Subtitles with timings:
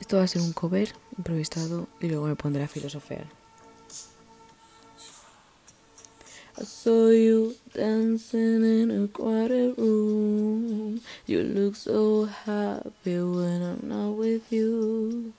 [0.00, 3.26] Esto va a ser un cover improvisado y luego me pondré a filosofear.
[6.60, 11.00] I saw you dancing in a quiet room.
[11.26, 15.32] You look so happy when I'm not with you.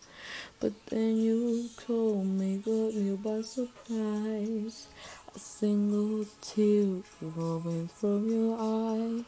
[0.60, 4.88] But then you told me, got me by surprise.
[5.36, 9.24] A single tear rolling from your eye.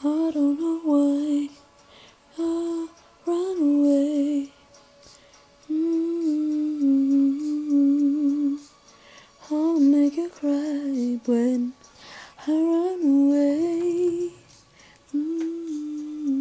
[0.00, 1.50] I don't know why
[10.16, 11.74] you cry when
[12.46, 14.30] I run away.
[15.14, 16.36] Mm-hmm.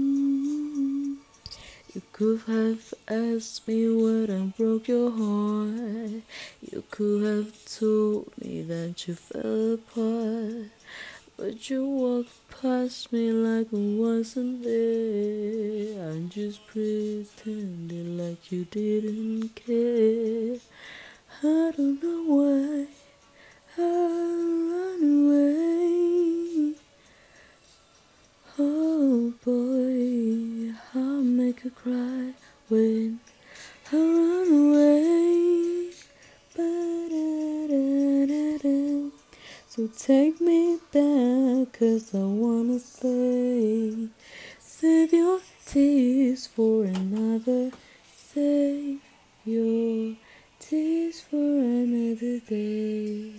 [1.94, 6.22] You could have asked me what I broke your heart.
[6.62, 10.72] You could have told me that you fell apart.
[11.36, 16.14] But you walked past me like I wasn't there.
[16.14, 20.60] I just pretended like you didn't care.
[21.44, 22.88] I don't know why
[31.66, 32.34] her cry
[32.70, 33.20] when
[33.92, 35.92] I run away.
[39.68, 44.10] So take me back, cause I wanna stay.
[44.60, 47.72] Save your tears for another.
[48.16, 49.02] Save
[49.44, 50.16] your
[50.60, 53.34] tears for another day.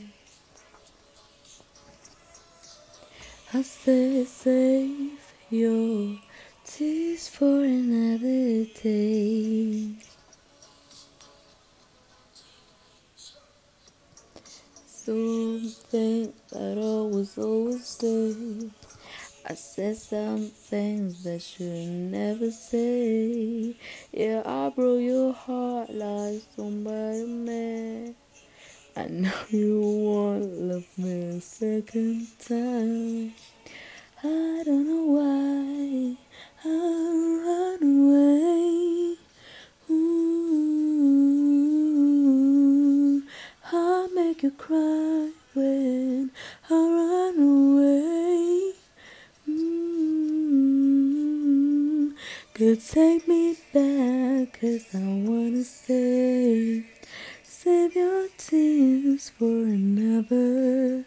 [3.55, 6.19] I said, save your
[6.77, 9.95] tears for another day.
[14.87, 18.69] Something that always, always stay.
[19.49, 23.75] I said some things that should never say.
[24.13, 28.15] Yeah, I broke your heart like somebody man.
[28.95, 33.33] I know you won't love me a second time.
[34.23, 36.26] I don't know why
[36.65, 39.17] I run away.
[39.91, 40.33] Ooh,
[43.73, 46.31] I make you cry when
[46.71, 48.73] I run away.
[50.77, 52.13] Mm,
[52.55, 56.85] Could take me back, cause I wanna stay.
[57.45, 61.05] Save your tears for another.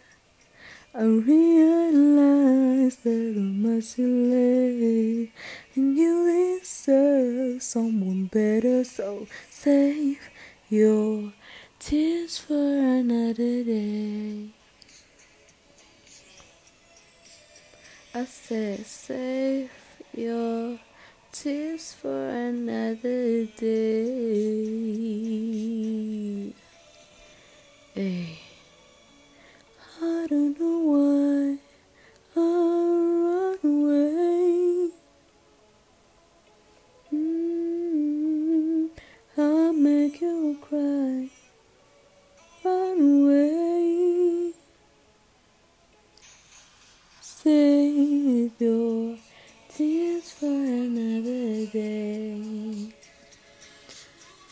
[0.92, 5.30] I realize that I'm much too late,
[5.74, 8.84] and you deserve someone better.
[8.84, 10.20] So save
[10.68, 11.32] your
[11.78, 14.48] tears for another day.
[18.12, 19.70] I said, save
[20.16, 20.78] your
[21.32, 24.69] tears for another day.
[47.70, 49.16] Save your
[49.68, 52.34] tears for another day.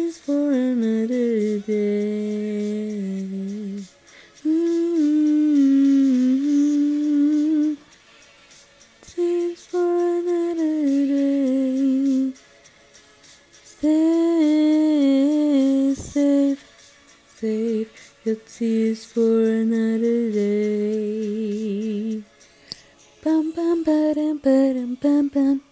[18.47, 22.22] tears for another day.
[23.24, 25.71] Bum bum ba dum ba dum bum bum.